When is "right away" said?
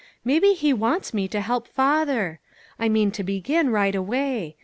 3.69-4.57